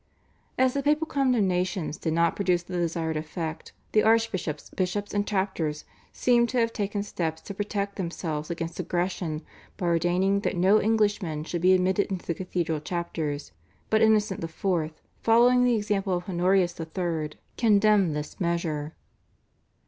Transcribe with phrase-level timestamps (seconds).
[0.57, 5.85] As the papal condemnations did not produce the desired effect, the archbishops, bishops, and chapters
[6.11, 9.43] seem to have taken steps to protect themselves against aggression
[9.77, 13.51] by ordaining that no Englishman should be admitted into the cathedral chapters,
[13.91, 14.65] but Innocent IV.,
[15.21, 18.95] following the example of Honorius III., condemned this measure.